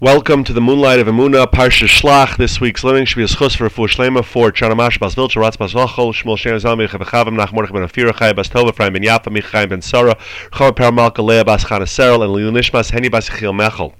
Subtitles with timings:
[0.00, 2.36] Welcome to the Moonlight of Emuna, Parsha Shlach.
[2.36, 5.56] This week's learning should be a zchus for Fu Shlema for Chanamash Bas Vilcha, Ratz
[5.56, 9.02] Bas Vachol, Shmuel Shem Zalmi, Chavachavim, Nach Mordech Ben Afira, Chai Bas Tova, Ephraim Ben
[9.02, 10.14] Yafa, Michaim Ben Sara,
[10.52, 13.92] Chava Paramalka, Leah Bas Chana Serel, and Lilunishmas Heni Bas Chil Mechel.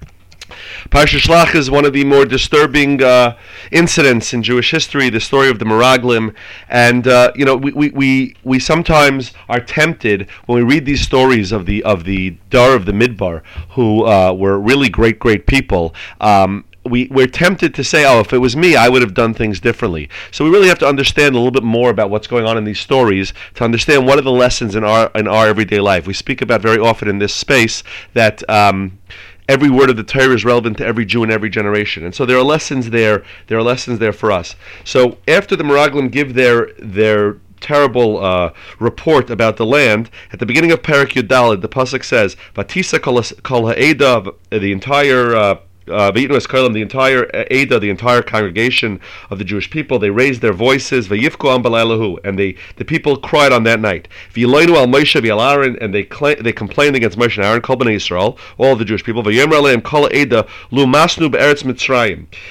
[0.90, 3.36] Parsha Shlach is one of the more disturbing uh,
[3.70, 6.34] incidents in Jewish history, the story of the Meraglim.
[6.68, 11.00] And, uh, you know, we, we, we, we sometimes are tempted when we read these
[11.00, 15.46] stories of the, of the Dor of the Midbar, who uh, were really great, great
[15.46, 15.94] people.
[16.20, 19.34] Um, we, we're tempted to say, oh, if it was me, I would have done
[19.34, 20.08] things differently.
[20.30, 22.64] So we really have to understand a little bit more about what's going on in
[22.64, 26.06] these stories to understand what are the lessons in our in our everyday life.
[26.06, 27.82] We speak about very often in this space
[28.14, 28.48] that.
[28.48, 28.98] Um,
[29.48, 32.04] every word of the Torah is relevant to every Jew in every generation.
[32.04, 33.24] And so there are lessons there.
[33.46, 34.54] There are lessons there for us.
[34.84, 40.46] So after the Meraglim give their their terrible uh, report about the land, at the
[40.46, 43.00] beginning of Parak Yud Daled, the pasuk says, "Vatisa
[43.42, 45.58] kol ha'eda," the entire uh,
[45.90, 51.10] uh, the entire Ada, the entire congregation of the Jewish people, they raised their voices,
[51.10, 54.08] and they the people cried on that night.
[54.34, 59.22] and they they complained against Moshe and Aaron, Kol Israel, all the Jewish people.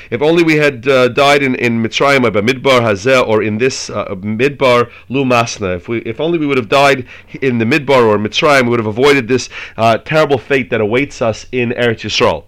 [0.10, 3.90] If only we had uh, died in in Mitzrayim or Midbar Hazeh or in this
[3.90, 5.76] uh, Midbar Lu Masna.
[5.76, 7.08] If we if only we would have died
[7.42, 11.22] in the Midbar or Mitzrayim, we would have avoided this uh, terrible fate that awaits
[11.22, 12.46] us in Eretz Yisrael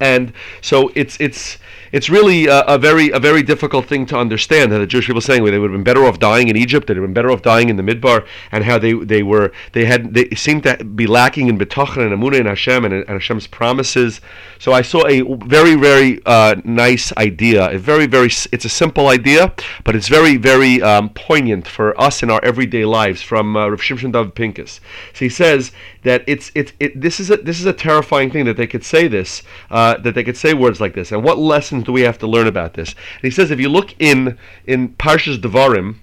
[0.00, 1.58] and so it's it's
[1.92, 4.72] it's really a, a, very a very difficult thing to understand.
[4.72, 6.96] That the Jewish people saying they would have been better off dying in Egypt, they'd
[6.96, 10.14] have been better off dying in the Midbar, and how they they were they had
[10.14, 14.20] they seemed to be lacking in bitachon and emunah and Hashem and, and Hashem's promises.
[14.58, 17.70] So I saw a very very uh, nice idea.
[17.70, 19.52] A very very it's a simple idea,
[19.84, 23.22] but it's very very um, poignant for us in our everyday lives.
[23.22, 24.80] From uh, Rav Shimshon David Pinkus,
[25.12, 28.44] so he says that it's it's it, this is a this is a terrifying thing
[28.44, 31.38] that they could say this uh, that they could say words like this, and what
[31.38, 32.94] lesson lessons do we have to learn about this?
[32.94, 35.96] And he says if you look in in Parshas Devarim,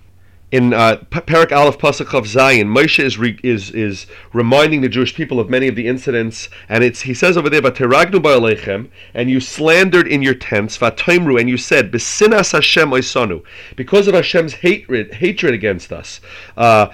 [0.50, 5.14] in uh, Perak Aleph Pasuk Chof Zayin, Moshe is, re, is is reminding the Jewish
[5.14, 9.30] people of many of the incidents, and it's he says over there, "Vateragnu ba'alechem," and
[9.30, 13.44] you slandered in your tents, "Vatoimru," and you said, "Besinas Hashem oisanu,"
[13.76, 16.22] because of Hashem's hatred hatred against us.
[16.56, 16.88] Uh,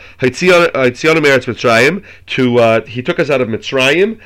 [2.25, 4.19] to uh, he took us out of Mitzrayim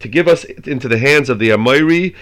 [0.00, 2.14] to give us into the hands of the Amoiri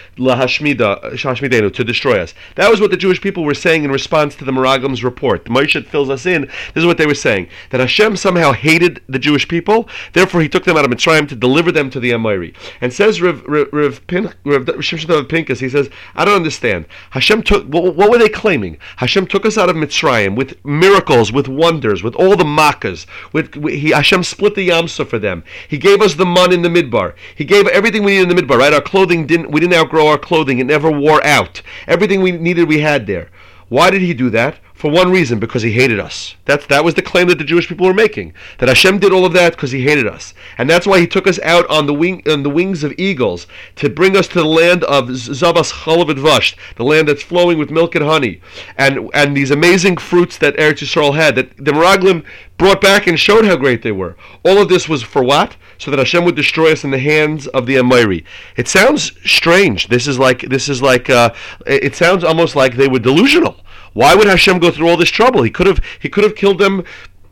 [1.74, 2.34] to destroy us.
[2.56, 5.44] That was what the Jewish people were saying in response to the Meraglim's report.
[5.44, 6.42] The Moshe fills us in.
[6.42, 10.48] This is what they were saying: that Hashem somehow hated the Jewish people, therefore He
[10.48, 12.54] took them out of Mitzrayim to deliver them to the Amoiri.
[12.82, 16.86] And says Rav Rav Pin, he says, I don't understand.
[17.10, 18.76] Hashem took what, what, were they claiming?
[18.96, 23.06] Hashem took us out of Mitzrayim with miracles, with wonders, with all the makas.
[23.32, 25.44] With, with he, Hashem split the Yam Suf for them them.
[25.68, 27.14] He gave us the mun in the midbar.
[27.34, 28.74] He gave everything we needed in the midbar, right?
[28.74, 30.58] Our clothing didn't we didn't outgrow our clothing.
[30.58, 31.62] It never wore out.
[31.86, 33.30] Everything we needed we had there.
[33.68, 34.58] Why did he do that?
[34.80, 36.36] For one reason, because he hated us.
[36.46, 38.32] That's, that was the claim that the Jewish people were making.
[38.56, 40.32] That Hashem did all of that because he hated us.
[40.56, 43.46] And that's why he took us out on the, wing, on the wings of eagles
[43.76, 47.70] to bring us to the land of Zavas Chalav Vasht, the land that's flowing with
[47.70, 48.40] milk and honey.
[48.78, 52.24] And, and these amazing fruits that Eretz Yisrael had, that the Meraglim
[52.56, 54.16] brought back and showed how great they were.
[54.46, 55.58] All of this was for what?
[55.76, 58.24] So that Hashem would destroy us in the hands of the Amiri.
[58.56, 59.88] It sounds strange.
[59.88, 61.34] This is like, this is like, uh,
[61.66, 63.60] it sounds almost like they were delusional
[63.92, 65.42] why would Hashem go through all this trouble?
[65.42, 66.84] He could have he could have killed them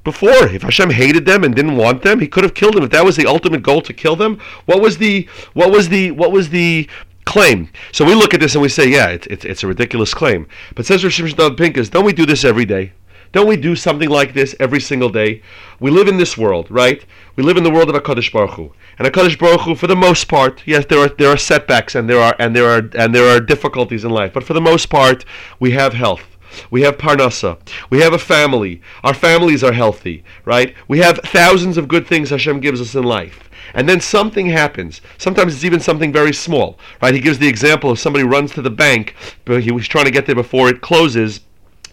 [0.05, 0.47] before.
[0.47, 2.85] If Hashem hated them and didn't want them, he could have killed them.
[2.85, 6.11] If that was the ultimate goal to kill them, what was the what was the
[6.13, 6.89] what was the
[7.25, 7.69] claim?
[7.93, 10.47] So we look at this and we say, yeah, it's it's, it's a ridiculous claim.
[10.75, 12.93] But says Rosh Pinkus, don't we do this every day?
[13.31, 15.43] Don't we do something like this every single day?
[15.81, 17.05] We live in this world, right?
[17.37, 19.95] We live in the world of Hakadosh Baruch Hu, and Hakadosh Baruch Hu, for the
[19.95, 23.15] most part, yes, there are there are setbacks and there are and there are and
[23.15, 25.27] there are difficulties in life, but for the most part,
[25.61, 26.38] we have health.
[26.71, 27.59] We have parnasa.
[27.91, 28.81] We have a family.
[29.05, 30.75] Our families are healthy, right?
[30.87, 33.49] We have thousands of good things Hashem gives us in life.
[33.75, 35.01] And then something happens.
[35.19, 37.15] Sometimes it's even something very small, right?
[37.15, 39.15] He gives the example of somebody runs to the bank,
[39.45, 41.41] but he was trying to get there before it closes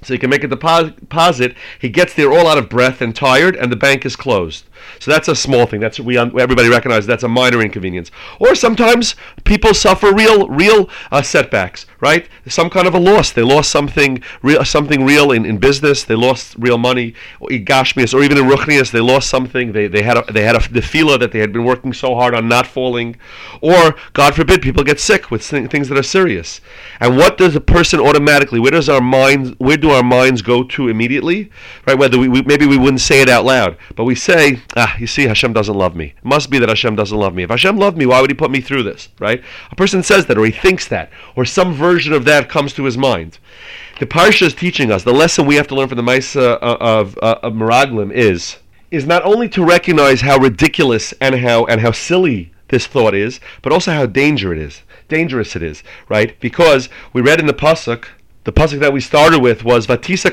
[0.02, 1.56] so he can make a deposit.
[1.80, 4.66] He gets there all out of breath and tired, and the bank is closed.
[5.00, 5.80] So that's a small thing.
[5.80, 8.12] That's we everybody recognizes that's a minor inconvenience.
[8.40, 12.28] Or sometimes people suffer real real uh, setbacks, right?
[12.48, 13.32] Some kind of a loss.
[13.32, 16.04] They lost something real, something real in, in business.
[16.04, 19.72] They lost real money, or igashmias, or even in ruchnias, they lost something.
[19.72, 22.34] They, they had a, they had a tefillah that they had been working so hard
[22.34, 23.16] on not falling,
[23.62, 26.62] or God forbid, people get sick with things that are serious.
[27.00, 28.60] And what does a person automatically?
[28.60, 29.54] Where does our minds?
[29.58, 31.52] Where do our minds go to immediately?
[31.86, 31.98] Right?
[31.98, 35.08] Whether we, we maybe we wouldn't say it out loud, but we say ah, you
[35.08, 36.14] see, Hashem doesn't love me.
[36.18, 37.44] It must be that Hashem doesn't love me.
[37.44, 39.10] If Hashem loved me, why would He put me through this?
[39.20, 39.44] Right?
[39.72, 42.84] A person says that, or he thinks that, or some version of that comes to
[42.84, 43.40] his mind.
[44.00, 46.78] The parsha is teaching us the lesson we have to learn from the Maisa uh,
[46.80, 48.58] of, uh, of Meraglim is
[48.92, 53.40] is not only to recognize how ridiculous and how and how silly this thought is,
[53.62, 56.40] but also how dangerous it is, dangerous it is, right?
[56.40, 58.06] Because we read in the pasuk,
[58.46, 60.32] the pasuk that we started with was Vatisa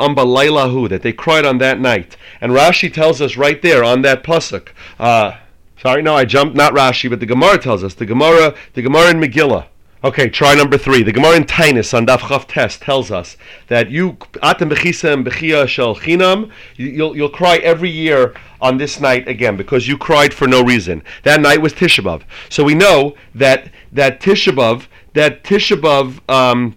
[0.00, 4.22] amba that they cried on that night, and Rashi tells us right there on that
[4.22, 4.68] pasuk.
[4.98, 5.32] Uh,
[5.80, 6.54] sorry, no, I jumped.
[6.54, 9.66] Not Rashi, but the Gemara tells us the Gemara, the Gemara in Megillah.
[10.04, 11.02] Okay, try number three.
[11.02, 14.12] The Gemara in Taanis on Daf Chaf Tes tells us that you
[14.42, 16.50] atem bechisem bechia shel chinam.
[16.76, 21.02] You'll you'll cry every year on this night again because you cried for no reason.
[21.22, 22.20] That night was Tisha B'av.
[22.50, 26.20] So we know that that Tisha B'av, that Tisha B'av.
[26.30, 26.76] Um,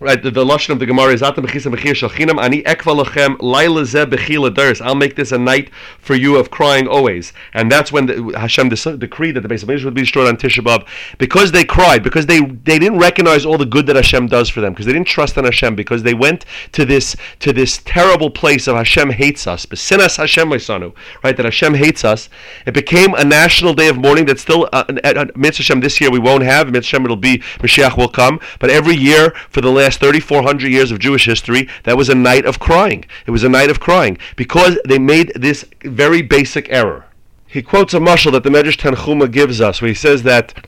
[0.00, 3.36] Right, the, the lashon of the Gemara is Atam bechisa bechir shalchinam ani ekva lachem
[3.40, 4.80] laila ze bechila daris.
[4.80, 8.68] I'll make this a night for you of crying always, and that's when the, Hashem
[8.68, 10.86] decreed that the base of Israel would be destroyed on Tisha B'av
[11.18, 14.60] because they cried, because they they didn't recognize all the good that Hashem does for
[14.60, 18.30] them, because they didn't trust in Hashem, because they went to this to this terrible
[18.30, 20.94] place of Hashem hates us, besinas Hashem sanu,
[21.24, 21.36] right?
[21.36, 22.28] That Hashem hates us.
[22.66, 26.00] It became a national day of mourning that still uh, at, at Mitzvah Hashem this
[26.00, 26.70] year we won't have.
[26.70, 30.70] Mitzvah Hashem it'll be Mashiach will come, but every year for the last last 3,400
[30.70, 33.06] years of Jewish history, that was a night of crying.
[33.26, 37.06] It was a night of crying because they made this very basic error.
[37.46, 40.66] He quotes a mashal that the Medrash Tanchuma gives us, where he says that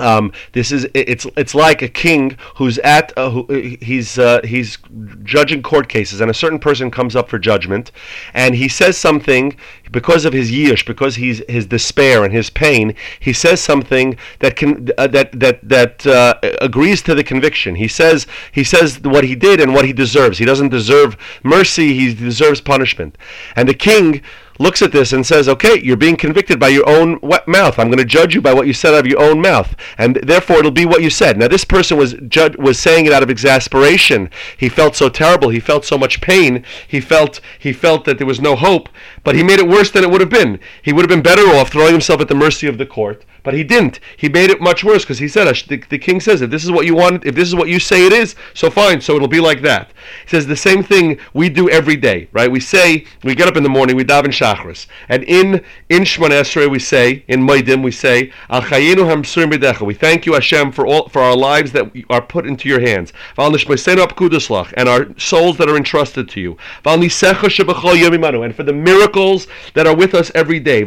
[0.00, 3.46] um, this is it's it's like a king who's at uh, who,
[3.80, 4.78] he's uh, he's
[5.22, 7.92] judging court cases and a certain person comes up for judgment
[8.34, 9.56] and he says something
[9.90, 14.56] because of his yish because he's his despair and his pain he says something that
[14.56, 17.74] can uh, that that that uh, agrees to the conviction.
[17.74, 20.38] He says he says what he did and what he deserves.
[20.38, 23.16] He doesn't deserve mercy he deserves punishment.
[23.56, 24.22] And the king
[24.60, 27.78] looks at this and says, okay, you're being convicted by your own mouth.
[27.78, 29.74] I'm going to judge you by what you said out of your own mouth.
[29.96, 31.38] And therefore it'll be what you said.
[31.38, 32.14] Now this person was
[32.58, 34.30] was saying it out of exasperation.
[34.56, 35.48] He felt so terrible.
[35.48, 36.64] He felt so much pain.
[36.86, 38.88] He felt he felt that there was no hope,
[39.24, 40.60] but he made it worse than it would have been.
[40.82, 43.54] He would have been better off throwing himself at the mercy of the court but
[43.54, 44.00] he didn't.
[44.16, 46.70] He made it much worse because he said, the, the, king says, if this is
[46.70, 49.28] what you want, if this is what you say it is, so fine, so it'll
[49.28, 49.90] be like that.
[50.24, 52.50] He says the same thing we do every day, right?
[52.50, 56.40] We say, we get up in the morning, we daven shachris, and in in Shemoneh
[56.40, 61.08] Esrei we say, in Modim we say, Al Chayinu We thank you Hashem for all
[61.08, 66.28] for our lives that are put into your hands, and our souls that are entrusted
[66.30, 70.84] to you, and for the miracles that are with us every day,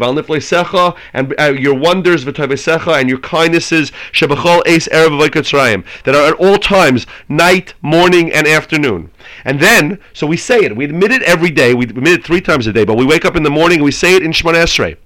[1.14, 3.92] and uh, your wonders and your kindnesses
[6.04, 9.12] that are at all times, night, morning, and afternoon.
[9.46, 10.76] And then, so we say it.
[10.76, 11.74] We admit it every day.
[11.74, 13.86] We admit it three times a day, but we wake up in the morning and
[13.86, 14.98] we say it in Shemoneh Esrei.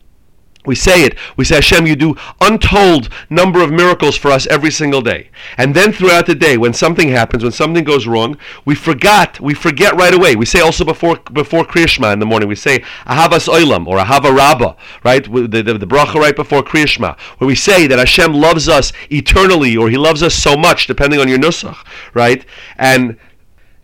[0.68, 1.18] We say it.
[1.38, 5.30] We say, Hashem, you do untold number of miracles for us every single day.
[5.58, 9.40] And then throughout the day, when something happens, when something goes wrong, we forgot.
[9.40, 10.36] We forget right away.
[10.36, 14.36] We say also before before Kriyashma in the morning, we say Ahavas Oilam or Ahava
[14.36, 15.24] Rabba, right?
[15.24, 19.75] The, the, the bracha right before Kriyashma, where we say that Hashem loves us eternally
[19.78, 21.78] or He loves us so much, depending on your nusach,
[22.13, 22.46] right?
[22.78, 23.18] And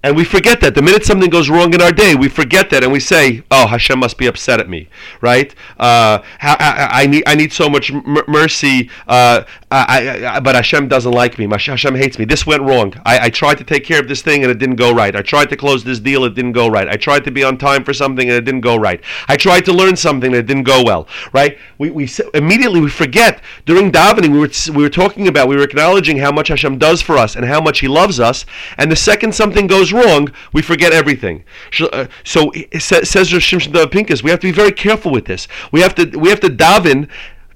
[0.04, 0.76] and we forget that.
[0.76, 3.68] The minute something goes wrong in our day, we forget that and we say, oh,
[3.68, 4.90] Hashem must be upset at me,
[5.22, 5.56] right?
[5.80, 10.90] Uh, I, I, need, I need so much m- mercy, uh, I, I, but Hashem
[10.90, 11.48] doesn't like me.
[11.50, 12.26] Hashem hates me.
[12.26, 12.94] This went wrong.
[13.06, 15.16] I, I tried to take care of this thing and it didn't go right.
[15.16, 16.90] I tried to close this deal, it didn't go right.
[16.90, 19.02] I tried to be on time for something and it didn't go right.
[19.30, 21.58] I tried to learn something and it didn't go well, right?
[21.78, 23.42] We, we immediately we forget.
[23.66, 27.02] During davening, we were, we were talking about, we were acknowledging how much Hashem does
[27.02, 28.46] for us and how much He loves us.
[28.78, 31.44] And the second something goes wrong, we forget everything.
[31.80, 35.48] Uh, so says Rosh Shimshon Pinkus, we have to be very careful with this.
[35.72, 37.10] We have to we have to daven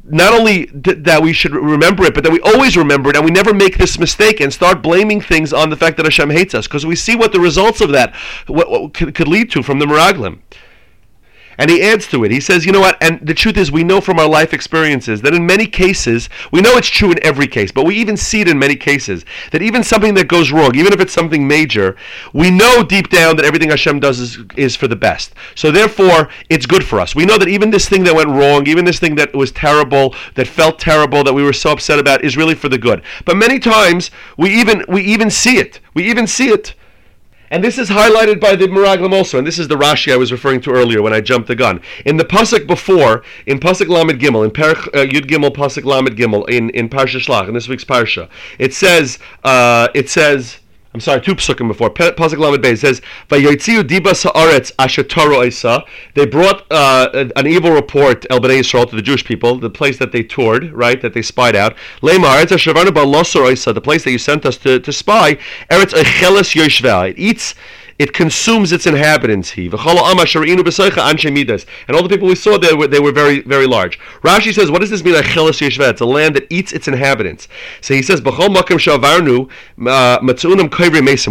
[0.10, 3.32] not only that we should remember it, but that we always remember it and we
[3.32, 6.65] never make this mistake and start blaming things on the fact that Hashem hates us
[6.65, 8.15] because we see what the results of that
[8.48, 10.39] what, what could, could lead to from the Meraglim.
[11.58, 12.32] And he adds to it.
[12.32, 12.98] He says, you know what?
[13.02, 16.62] And the truth is, we know from our life experiences that in many cases, we
[16.62, 19.62] know it's true in every case, but we even see it in many cases that
[19.62, 21.96] even something that goes wrong, even if it's something major,
[22.34, 25.34] we know deep down that everything Hashem does is, is for the best.
[25.56, 27.16] So therefore, it's good for us.
[27.16, 30.14] We know that even this thing that went wrong, even this thing that was terrible,
[30.36, 33.02] that felt terrible, that we were so upset about, is really for the good.
[33.26, 35.80] But many times, we even we even see it.
[35.94, 36.76] We even see it
[37.50, 40.32] and this is highlighted by the Meraglim also, and this is the Rashi I was
[40.32, 41.82] referring to earlier when I jumped the gun.
[42.06, 46.18] In the pasuk before, in pasuk Lamed Gimel, in Perch uh, Yud Gimel pasuk Lamed
[46.18, 50.60] Gimel, in in Parsha Shlach, in this week's Parsha, it says uh, it says
[50.98, 51.92] I'm sorry, two psukim before.
[51.92, 55.86] Pasuk Lamed Bey says, "Vayotziu dibas haaretz asher Torah
[56.16, 60.00] They brought uh, an evil report, El Bnei Yisrael, to the Jewish people, the place
[60.00, 61.75] that they toured, right, that they spied out.
[62.01, 65.36] Lemar eretz asher the place that you sent us to, to spy.
[65.70, 67.12] Eretz echeles yoshveh.
[67.12, 67.54] It eats
[68.00, 69.51] it consumes its inhabitants.
[69.51, 69.94] He and all
[72.04, 74.00] the people we saw there were they were very very large.
[74.22, 75.16] Rashi says, what does this mean?
[75.18, 77.48] It's a land that eats its inhabitants.
[77.82, 78.34] So he says, uh,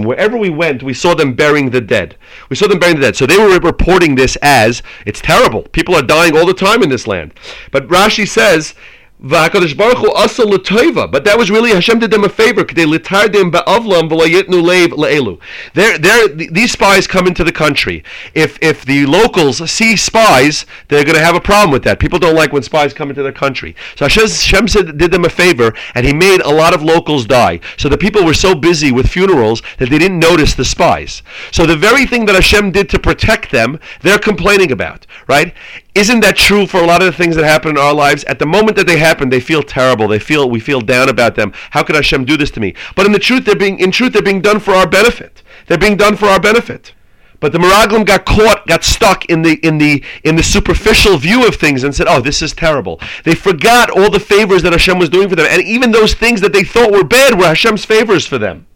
[0.06, 2.16] wherever we went, we saw them burying the dead.
[2.48, 3.16] We saw them burying the dead.
[3.16, 5.62] So they were reporting this as it's terrible.
[5.62, 7.34] People are dying all the time in this land.
[7.70, 8.74] But Rashi says
[9.18, 12.64] Baruch Hu but that was really Hashem did them a favor.
[12.64, 15.38] They litardim ba'avlam v'layitnu leiv le'elu.
[15.72, 18.04] They're, they're, these spies come into the country.
[18.34, 21.98] If if the locals see spies, they're going to have a problem with that.
[21.98, 23.74] People don't like when spies come into their country.
[23.96, 27.60] So Hashem said, did them a favor, and He made a lot of locals die.
[27.78, 31.22] So the people were so busy with funerals that they didn't notice the spies.
[31.52, 35.54] So the very thing that Hashem did to protect them, they're complaining about, right?
[35.96, 38.22] Isn't that true for a lot of the things that happen in our lives?
[38.24, 40.06] At the moment that they happen, they feel terrible.
[40.06, 41.54] They feel we feel down about them.
[41.70, 42.74] How could Hashem do this to me?
[42.94, 45.42] But in the truth, they're being in truth they're being done for our benefit.
[45.66, 46.92] They're being done for our benefit.
[47.40, 51.48] But the Meraglim got caught, got stuck in the in the in the superficial view
[51.48, 54.98] of things and said, "Oh, this is terrible." They forgot all the favors that Hashem
[54.98, 57.86] was doing for them, and even those things that they thought were bad were Hashem's
[57.86, 58.66] favors for them.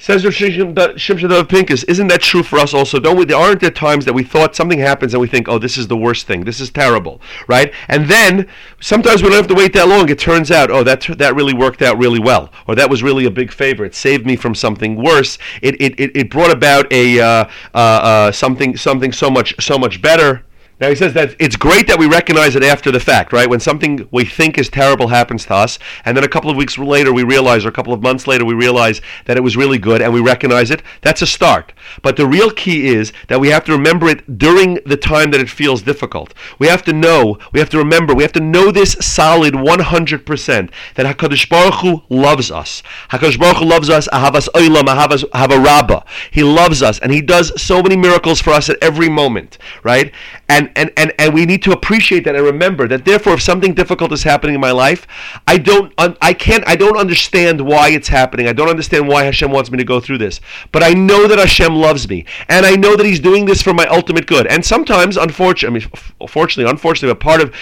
[0.00, 2.98] Says Rav Shimshon of Pinkus, isn't that true for us also?
[2.98, 3.26] Don't we?
[3.26, 5.88] There aren't there times that we thought something happens and we think, oh, this is
[5.88, 7.70] the worst thing, this is terrible, right?
[7.86, 8.48] And then
[8.80, 10.08] sometimes we don't have to wait that long.
[10.08, 13.26] It turns out, oh, that that really worked out really well, or that was really
[13.26, 13.84] a big favor.
[13.84, 15.36] It saved me from something worse.
[15.60, 19.78] It it, it, it brought about a uh, uh, uh, something something so much so
[19.78, 20.46] much better.
[20.80, 23.48] Now he says that it's great that we recognize it after the fact, right?
[23.48, 26.78] When something we think is terrible happens to us, and then a couple of weeks
[26.78, 29.76] later we realize, or a couple of months later we realize that it was really
[29.76, 30.82] good, and we recognize it.
[31.02, 31.74] That's a start.
[32.00, 35.40] But the real key is that we have to remember it during the time that
[35.40, 36.32] it feels difficult.
[36.58, 40.70] We have to know, we have to remember, we have to know this solid 100%
[40.94, 42.82] that Hakadosh Baruch Hu loves us.
[43.10, 44.08] Hakadosh Baruch Hu loves us.
[44.08, 46.06] Ahavas oilam, ahavas havarabba.
[46.30, 50.12] He loves us, and he does so many miracles for us at every moment, right?
[50.48, 53.74] And and, and, and we need to appreciate that and remember that therefore if something
[53.74, 55.06] difficult is happening in my life
[55.46, 58.46] i don't i can't i don't understand why it's happening.
[58.46, 60.40] I don't understand why hashem wants me to go through this.
[60.72, 63.72] But i know that hashem loves me and i know that he's doing this for
[63.72, 64.46] my ultimate good.
[64.46, 67.54] And sometimes unfortunately I mean, fortunately unfortunately but part of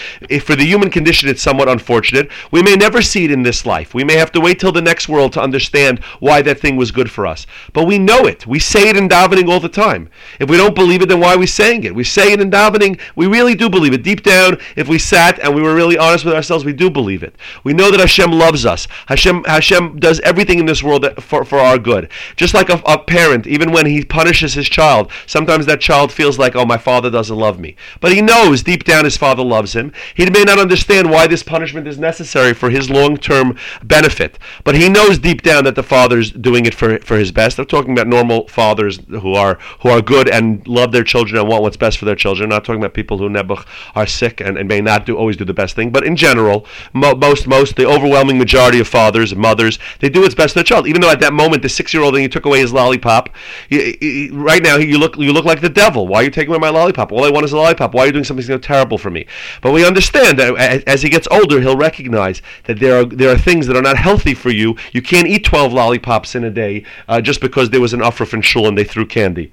[0.43, 3.95] for the human condition it's somewhat unfortunate we may never see it in this life.
[3.95, 6.91] We may have to wait till the next world to understand why that thing was
[6.91, 7.47] good for us.
[7.73, 8.47] But we know it.
[8.47, 10.09] We say it in davening all the time.
[10.39, 11.95] If we don't believe it then why are we saying it?
[11.95, 14.03] We say it in davening we really do believe it.
[14.03, 17.23] Deep down, if we sat and we were really honest with ourselves, we do believe
[17.23, 17.35] it.
[17.65, 18.89] We know that Hashem loves us.
[19.07, 22.11] Hashem, Hashem does everything in this world for, for our good.
[22.37, 26.39] Just like a, a parent, even when he punishes his child, sometimes that child feels
[26.39, 27.77] like, oh, my father doesn't love me.
[28.01, 29.93] But he knows deep down his father loves him.
[30.15, 34.39] He may not understand why this punishment is necessary for his long term benefit.
[34.65, 37.59] But he knows deep down that the father's doing it for, for his best.
[37.59, 41.49] I'm talking about normal fathers who are who are good and love their children and
[41.49, 42.45] want what's best for their children.
[42.45, 45.37] I'm not talking about people who nebuch are sick and, and may not do always
[45.37, 45.91] do the best thing.
[45.91, 50.35] But in general, mo- most most the overwhelming majority of fathers mothers they do what's
[50.35, 50.87] best for their child.
[50.87, 53.31] Even though at that moment the six year old and you took away his lollipop,
[53.69, 56.07] you, you, right now you look you look like the devil.
[56.07, 57.13] Why are you taking away my lollipop?
[57.13, 57.95] All I want is a lollipop.
[57.95, 59.27] Why are you doing something so terrible for me?
[59.63, 63.39] But we understand that as he gets older, he'll recognize that there are there are
[63.39, 64.77] things that are not healthy for you.
[64.93, 68.25] You can't eat twelve lollipops in a day uh, just because there was an offer
[68.25, 69.53] from shul and they threw candy.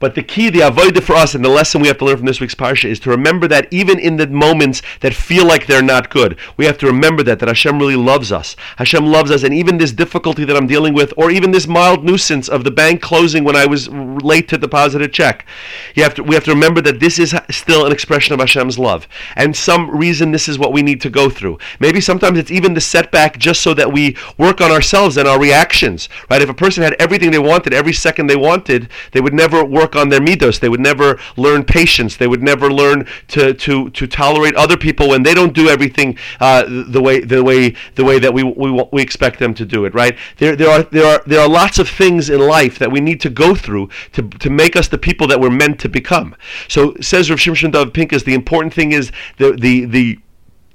[0.00, 2.26] But the key, the avodah for us, and the lesson we have to learn from
[2.26, 5.82] this week's parsha is to remember that even in the moments that feel like they're
[5.82, 8.54] not good, we have to remember that that Hashem really loves us.
[8.76, 12.04] Hashem loves us, and even this difficulty that I'm dealing with, or even this mild
[12.04, 15.44] nuisance of the bank closing when I was late to deposit a check,
[15.96, 18.78] you have to, we have to remember that this is still an expression of Hashem's
[18.78, 21.58] love, and some reason this is what we need to go through.
[21.80, 25.40] Maybe sometimes it's even the setback just so that we work on ourselves and our
[25.40, 26.08] reactions.
[26.30, 26.40] Right?
[26.40, 29.87] If a person had everything they wanted every second they wanted, they would never work
[29.88, 30.60] work on their midos.
[30.60, 32.16] They would never learn patience.
[32.16, 36.18] They would never learn to to, to tolerate other people when they don't do everything
[36.40, 39.84] uh, the way the way the way that we, we we expect them to do
[39.84, 39.94] it.
[39.94, 40.16] Right?
[40.36, 43.20] There there are there are there are lots of things in life that we need
[43.20, 46.36] to go through to to make us the people that we're meant to become.
[46.68, 50.18] So says Rav Shimshon Dov Pinkus, the important thing is the the the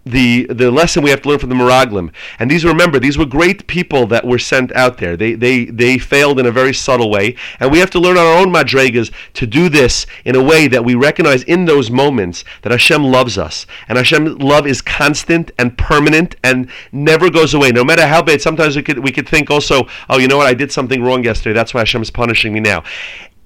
[0.06, 2.12] the the lesson we have to learn from the Meraglim.
[2.40, 5.16] And these remember these were great people that were sent out there.
[5.16, 8.38] They they they failed in a very subtle way, and we have to learn our
[8.38, 12.72] own madregas to do this in a way that we recognize in those moments that
[12.72, 17.84] Hashem loves us, and Hashem's love is constant and permanent and never goes away, no
[17.84, 18.42] matter how bad.
[18.42, 21.24] Sometimes we could we could think also, oh, you know what, I did something wrong
[21.24, 21.54] yesterday.
[21.54, 22.84] That's why Hashem is punishing me now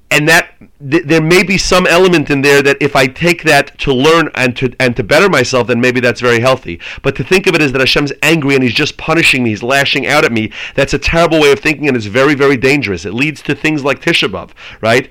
[0.10, 0.54] and that
[0.90, 4.30] th- there may be some element in there that if I take that to learn
[4.36, 6.80] and to and to better myself, then maybe that's very healthy.
[7.02, 9.64] But to think of it as that Hashem's angry and He's just punishing me, He's
[9.64, 13.06] lashing out at me, that's a terrible way of thinking, and it's very very dangerous.
[13.06, 15.10] It leads to things like Tisha right?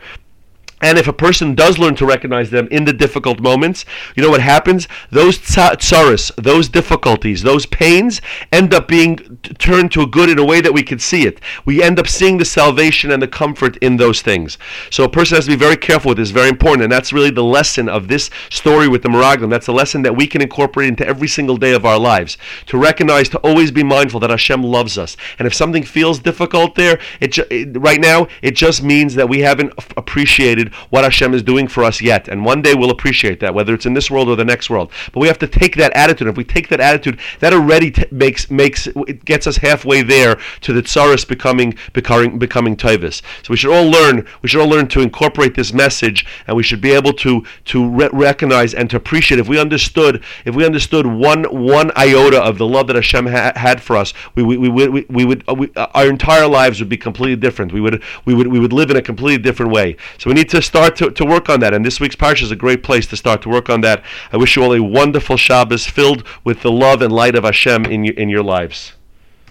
[0.82, 4.28] And if a person does learn to recognize them in the difficult moments, you know
[4.28, 4.86] what happens?
[5.10, 8.20] Those tsaris, those difficulties, those pains
[8.52, 11.40] end up being turned to a good in a way that we can see it.
[11.64, 14.58] We end up seeing the salvation and the comfort in those things.
[14.90, 16.82] So a person has to be very careful with this, very important.
[16.82, 19.48] And that's really the lesson of this story with the Meraglim.
[19.48, 22.36] That's a lesson that we can incorporate into every single day of our lives.
[22.66, 25.16] To recognize, to always be mindful that Hashem loves us.
[25.38, 29.30] And if something feels difficult there, it, ju- it right now, it just means that
[29.30, 32.28] we haven't appreciated what Hashem is doing for us yet.
[32.28, 34.90] And one day we'll appreciate that, whether it's in this world or the next world.
[35.12, 36.28] But we have to take that attitude.
[36.28, 40.38] If we take that attitude, that already t- makes makes it gets us halfway there
[40.62, 43.22] to the tsaris becoming becoming becoming tavis.
[43.42, 44.26] So we should all learn.
[44.42, 47.88] We should all learn to incorporate this message, and we should be able to to
[47.88, 49.38] re- recognize and to appreciate.
[49.38, 53.52] If we understood, if we understood one one iota of the love that Hashem ha-
[53.56, 56.80] had for us, we we, we we, we would uh, we, uh, our entire lives
[56.80, 57.72] would be completely different.
[57.72, 59.96] We would we would we would live in a completely different way.
[60.18, 61.74] So we need to to start to, to work on that.
[61.74, 64.02] And this week's parsha is a great place to start to work on that.
[64.32, 67.84] I wish you all a wonderful Shabbos filled with the love and light of Hashem
[67.84, 68.94] in, in your lives.